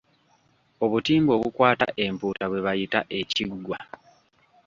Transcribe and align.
Obutimba 0.85 1.31
obukwata 1.37 1.87
empuuta 2.05 2.45
bwe 2.51 2.63
bayita 2.65 2.99
ekiggwa. 3.19 3.79